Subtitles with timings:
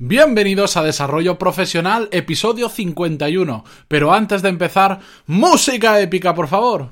[0.00, 3.64] Bienvenidos a Desarrollo Profesional, episodio 51.
[3.88, 6.88] Pero antes de empezar, música épica, por favor.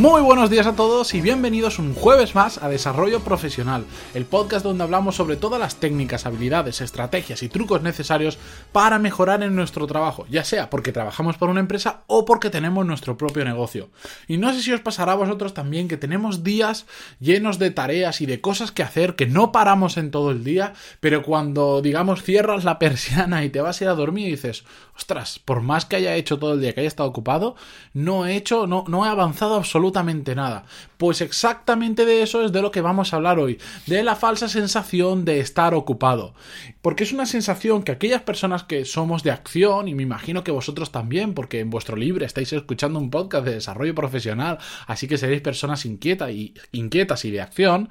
[0.00, 4.64] Muy buenos días a todos y bienvenidos un jueves más a Desarrollo Profesional, el podcast
[4.64, 8.38] donde hablamos sobre todas las técnicas, habilidades, estrategias y trucos necesarios
[8.72, 12.86] para mejorar en nuestro trabajo, ya sea porque trabajamos por una empresa o porque tenemos
[12.86, 13.90] nuestro propio negocio.
[14.26, 16.86] Y no sé si os pasará a vosotros también que tenemos días
[17.18, 20.72] llenos de tareas y de cosas que hacer que no paramos en todo el día,
[21.00, 24.64] pero cuando digamos cierras la persiana y te vas a ir a dormir y dices,
[24.96, 27.54] ostras, por más que haya hecho todo el día, que haya estado ocupado,
[27.92, 30.64] no he hecho, no, no he avanzado absolutamente absolutamente nada.
[30.96, 34.48] Pues exactamente de eso es de lo que vamos a hablar hoy, de la falsa
[34.48, 36.34] sensación de estar ocupado.
[36.82, 40.50] Porque es una sensación que aquellas personas que somos de acción, y me imagino que
[40.52, 45.18] vosotros también, porque en vuestro libre estáis escuchando un podcast de desarrollo profesional, así que
[45.18, 47.90] seréis personas inquietas y, inquietas y de acción,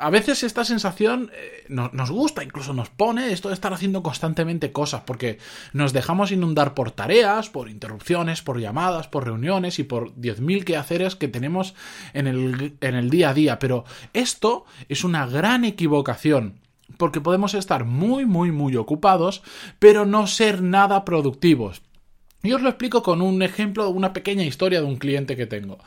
[0.00, 4.72] a veces esta sensación eh, nos gusta, incluso nos pone esto de estar haciendo constantemente
[4.72, 5.38] cosas, porque
[5.72, 11.16] nos dejamos inundar por tareas, por interrupciones, por llamadas, por reuniones y por 10.000 quehaceres
[11.16, 11.74] que tenemos
[12.14, 13.58] en el, en el día a día.
[13.58, 16.60] Pero esto es una gran equivocación
[16.96, 19.42] porque podemos estar muy, muy, muy ocupados,
[19.78, 21.82] pero no ser nada productivos.
[22.42, 25.78] Y os lo explico con un ejemplo, una pequeña historia de un cliente que tengo.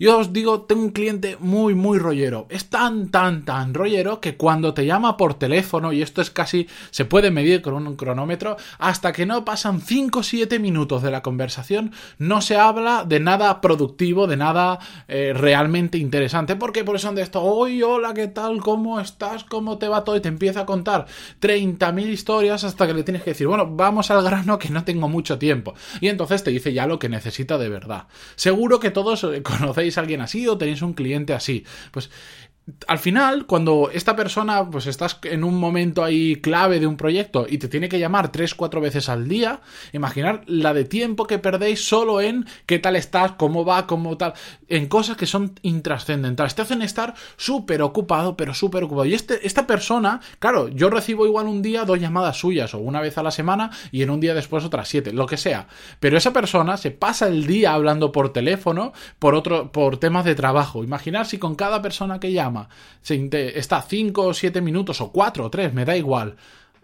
[0.00, 2.46] Yo os digo, tengo un cliente muy, muy rollero.
[2.50, 6.68] Es tan, tan, tan rollero que cuando te llama por teléfono, y esto es casi,
[6.92, 11.10] se puede medir con un cronómetro, hasta que no pasan 5 o 7 minutos de
[11.10, 14.78] la conversación, no se habla de nada productivo, de nada
[15.08, 16.54] eh, realmente interesante.
[16.54, 18.60] Porque por eso de esto, hoy, hola, ¿qué tal?
[18.60, 19.42] ¿Cómo estás?
[19.42, 20.16] ¿Cómo te va todo?
[20.16, 21.06] Y te empieza a contar
[21.40, 25.08] 30.000 historias hasta que le tienes que decir, bueno, vamos al grano que no tengo
[25.08, 25.74] mucho tiempo.
[26.00, 28.06] Y entonces te dice ya lo que necesita de verdad.
[28.36, 31.64] Seguro que todos eh, conocéis alguien así o tenéis un cliente así.
[31.90, 32.10] Pues
[32.86, 37.46] al final, cuando esta persona, pues estás en un momento ahí clave de un proyecto
[37.48, 39.60] y te tiene que llamar tres, cuatro veces al día,
[39.92, 44.34] imaginar la de tiempo que perdéis solo en qué tal estás, cómo va, cómo tal,
[44.68, 46.54] en cosas que son intrascendentales.
[46.54, 49.06] Te hacen estar súper ocupado, pero súper ocupado.
[49.06, 53.00] Y este, esta persona, claro, yo recibo igual un día dos llamadas suyas, o una
[53.00, 55.68] vez a la semana, y en un día después otras siete, lo que sea.
[56.00, 60.34] Pero esa persona se pasa el día hablando por teléfono, por otro, por temas de
[60.34, 60.84] trabajo.
[60.84, 62.57] Imaginar si con cada persona que llama
[63.54, 66.34] está 5 o 7 minutos o 4 o 3, me da igual,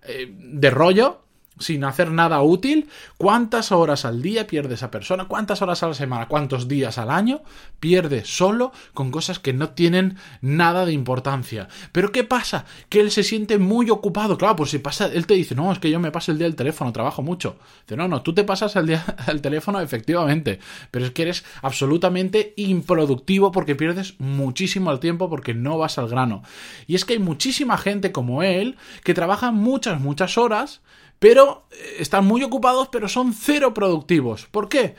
[0.03, 1.24] eh, de rollo,
[1.59, 5.95] sin hacer nada útil, cuántas horas al día pierde esa persona, cuántas horas a la
[5.95, 7.43] semana, cuántos días al año
[7.79, 11.69] pierde solo con cosas que no tienen nada de importancia.
[11.93, 12.65] Pero ¿qué pasa?
[12.89, 14.37] Que él se siente muy ocupado.
[14.37, 16.47] Claro, pues si pasa, él te dice, no, es que yo me paso el día
[16.47, 17.57] al teléfono, trabajo mucho.
[17.87, 20.59] Dice, no, no, tú te pasas el día al teléfono, efectivamente,
[20.91, 26.09] pero es que eres absolutamente improductivo porque pierdes muchísimo el tiempo porque no vas al
[26.09, 26.43] grano.
[26.87, 30.81] Y es que hay muchísima gente como él que trabaja muchas, muchas horas
[31.25, 34.45] pero eh, están muy ocupados, pero son cero productivos.
[34.51, 34.95] ¿Por qué?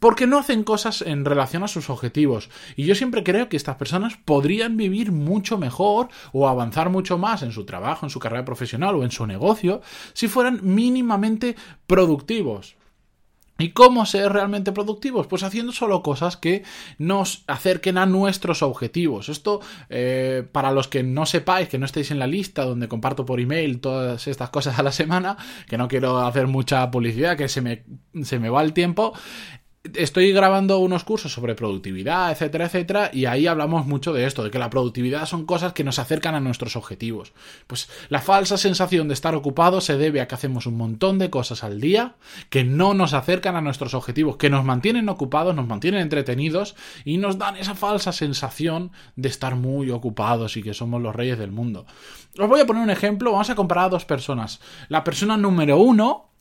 [0.00, 2.50] Porque no hacen cosas en relación a sus objetivos.
[2.74, 7.44] Y yo siempre creo que estas personas podrían vivir mucho mejor o avanzar mucho más
[7.44, 9.82] en su trabajo, en su carrera profesional o en su negocio
[10.14, 11.54] si fueran mínimamente
[11.86, 12.74] productivos.
[13.58, 15.26] ¿Y cómo ser realmente productivos?
[15.26, 16.64] Pues haciendo solo cosas que
[16.98, 19.28] nos acerquen a nuestros objetivos.
[19.28, 23.24] Esto, eh, para los que no sepáis, que no estéis en la lista donde comparto
[23.24, 25.36] por email todas estas cosas a la semana,
[25.68, 27.84] que no quiero hacer mucha publicidad, que se me,
[28.22, 29.12] se me va el tiempo,
[29.94, 34.50] estoy grabando unos cursos sobre productividad, etcétera, etcétera, y ahí hablamos mucho de esto, de
[34.50, 37.32] que la productividad son cosas que nos acercan a nuestros objetivos.
[37.66, 41.30] Pues la falsa sensación de estar ocupado se debe a que hacemos un montón de
[41.30, 42.14] cosas al día
[42.48, 47.18] que no nos acercan a nuestros objetivos, que nos mantienen ocupados, nos mantienen entretenidos y
[47.18, 51.50] nos dan esa falsa sensación de estar muy ocupados y que somos los reyes del
[51.50, 51.86] mundo.
[52.38, 54.60] Os voy a poner un ejemplo, vamos a comparar a dos personas.
[54.88, 56.31] La persona número uno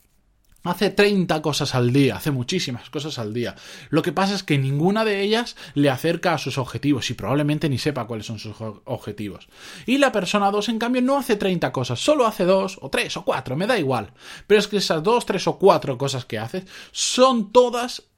[0.63, 3.55] Hace 30 cosas al día, hace muchísimas cosas al día.
[3.89, 7.67] Lo que pasa es que ninguna de ellas le acerca a sus objetivos y probablemente
[7.67, 8.55] ni sepa cuáles son sus
[8.85, 9.47] objetivos.
[9.87, 13.17] Y la persona 2, en cambio, no hace 30 cosas, solo hace 2 o 3
[13.17, 14.13] o 4, me da igual.
[14.45, 18.10] Pero es que esas 2, 3 o 4 cosas que hace son todas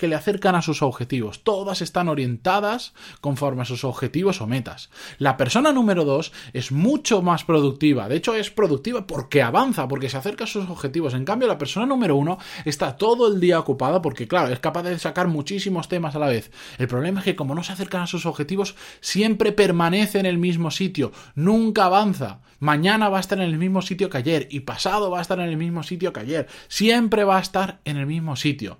[0.00, 1.44] que le acercan a sus objetivos.
[1.44, 4.88] Todas están orientadas conforme a sus objetivos o metas.
[5.18, 8.08] La persona número dos es mucho más productiva.
[8.08, 11.12] De hecho, es productiva porque avanza, porque se acerca a sus objetivos.
[11.12, 14.84] En cambio, la persona número uno está todo el día ocupada porque, claro, es capaz
[14.84, 16.50] de sacar muchísimos temas a la vez.
[16.78, 20.38] El problema es que como no se acercan a sus objetivos, siempre permanece en el
[20.38, 22.40] mismo sitio, nunca avanza.
[22.58, 25.38] Mañana va a estar en el mismo sitio que ayer y pasado va a estar
[25.40, 26.48] en el mismo sitio que ayer.
[26.68, 28.78] Siempre va a estar en el mismo sitio.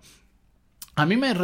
[1.01, 1.35] A mí me,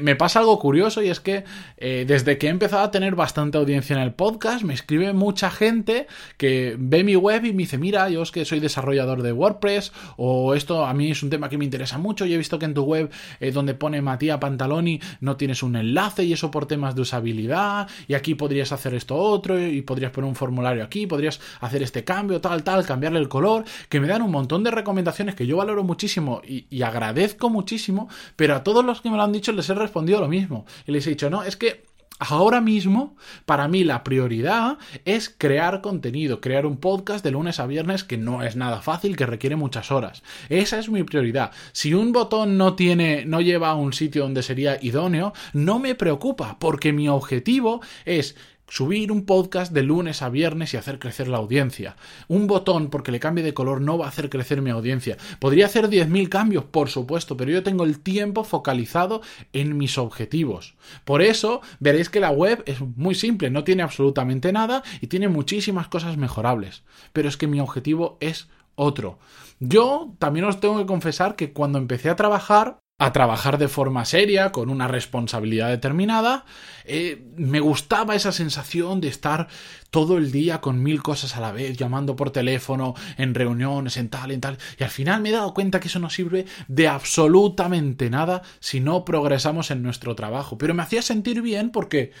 [0.00, 1.44] me, pasa algo curioso y es que
[1.76, 5.50] eh, desde que he empezado a tener bastante audiencia en el podcast, me escribe mucha
[5.50, 6.06] gente
[6.36, 9.92] que ve mi web y me dice, mira, yo es que soy desarrollador de WordPress
[10.16, 12.64] o esto a mí es un tema que me interesa mucho y he visto que
[12.64, 16.66] en tu web eh, donde pone Matías Pantaloni no tienes un enlace y eso por
[16.66, 21.06] temas de usabilidad y aquí podrías hacer esto otro y podrías poner un formulario aquí,
[21.06, 24.70] podrías hacer este cambio, tal, tal, cambiarle el color, que me dan un montón de
[24.72, 29.16] recomendaciones que yo valoro muchísimo y, y agradezco muchísimo, pero a todos los que me
[29.16, 30.66] lo han dicho les he respondido lo mismo.
[30.86, 31.84] Y les he dicho, no, es que
[32.20, 37.66] Ahora mismo, para mí la prioridad es crear contenido, crear un podcast de lunes a
[37.66, 40.22] viernes que no es nada fácil, que requiere muchas horas.
[40.48, 41.50] Esa es mi prioridad.
[41.72, 45.96] Si un botón no tiene, no lleva a un sitio donde sería idóneo, no me
[45.96, 48.36] preocupa, porque mi objetivo es
[48.74, 51.94] subir un podcast de lunes a viernes y hacer crecer la audiencia.
[52.26, 55.16] Un botón porque le cambie de color no va a hacer crecer mi audiencia.
[55.38, 59.22] Podría hacer 10.000 cambios, por supuesto, pero yo tengo el tiempo focalizado
[59.52, 60.74] en mis objetivos.
[61.04, 65.28] Por eso veréis que la web es muy simple, no tiene absolutamente nada y tiene
[65.28, 66.82] muchísimas cosas mejorables.
[67.12, 69.20] Pero es que mi objetivo es otro.
[69.60, 74.04] Yo también os tengo que confesar que cuando empecé a trabajar a trabajar de forma
[74.04, 76.44] seria, con una responsabilidad determinada,
[76.84, 79.48] eh, me gustaba esa sensación de estar
[79.90, 84.10] todo el día con mil cosas a la vez, llamando por teléfono, en reuniones, en
[84.10, 86.86] tal, en tal, y al final me he dado cuenta que eso no sirve de
[86.86, 92.12] absolutamente nada si no progresamos en nuestro trabajo, pero me hacía sentir bien porque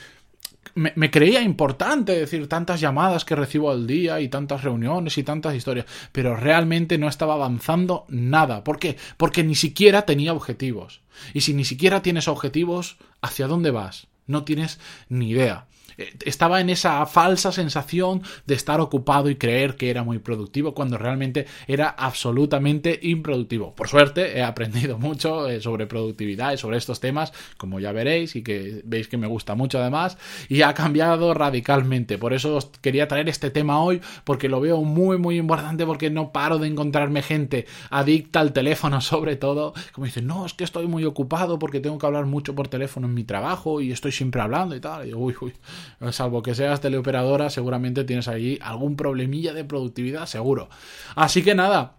[0.74, 5.54] me, creía importante decir tantas llamadas que recibo al día y tantas reuniones y tantas
[5.54, 8.64] historias, pero realmente no estaba avanzando nada.
[8.64, 8.96] ¿Por qué?
[9.16, 11.00] Porque ni siquiera tenía objetivos.
[11.32, 14.08] Y si ni siquiera tienes objetivos, ¿hacia dónde vas?
[14.26, 14.78] No tienes
[15.08, 15.66] ni idea.
[15.96, 20.74] Eh, estaba en esa falsa sensación de estar ocupado y creer que era muy productivo
[20.74, 23.74] cuando realmente era absolutamente improductivo.
[23.74, 28.36] Por suerte he aprendido mucho eh, sobre productividad y sobre estos temas, como ya veréis
[28.36, 30.18] y que veis que me gusta mucho además,
[30.48, 32.18] y ha cambiado radicalmente.
[32.18, 36.10] Por eso os quería traer este tema hoy porque lo veo muy muy importante porque
[36.10, 40.64] no paro de encontrarme gente adicta al teléfono sobre todo, como dice, no, es que
[40.64, 44.12] estoy muy ocupado porque tengo que hablar mucho por teléfono en mi trabajo y estoy
[44.14, 45.06] siempre hablando y tal.
[45.06, 45.52] Y yo, uy, uy,
[46.12, 50.68] Salvo que seas teleoperadora, seguramente tienes ahí algún problemilla de productividad, seguro.
[51.14, 51.96] Así que nada,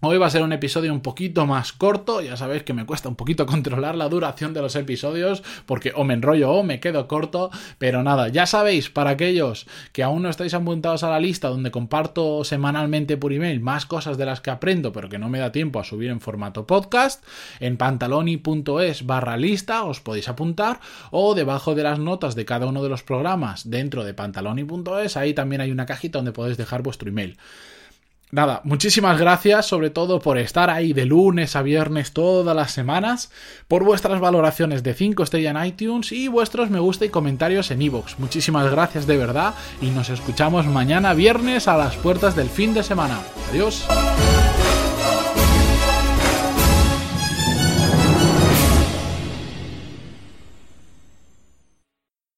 [0.00, 3.08] Hoy va a ser un episodio un poquito más corto, ya sabéis que me cuesta
[3.08, 7.08] un poquito controlar la duración de los episodios porque o me enrollo o me quedo
[7.08, 11.48] corto, pero nada, ya sabéis, para aquellos que aún no estáis apuntados a la lista
[11.48, 15.38] donde comparto semanalmente por email más cosas de las que aprendo pero que no me
[15.38, 17.24] da tiempo a subir en formato podcast,
[17.58, 20.80] en pantaloni.es barra lista os podéis apuntar
[21.12, 25.32] o debajo de las notas de cada uno de los programas dentro de pantaloni.es ahí
[25.32, 27.38] también hay una cajita donde podéis dejar vuestro email.
[28.34, 33.30] Nada, muchísimas gracias sobre todo por estar ahí de lunes a viernes todas las semanas,
[33.68, 37.82] por vuestras valoraciones de 5 estrellas en iTunes y vuestros me gusta y comentarios en
[37.82, 38.18] iVoox.
[38.18, 42.82] Muchísimas gracias de verdad y nos escuchamos mañana viernes a las puertas del fin de
[42.82, 43.20] semana.
[43.52, 43.86] Adiós.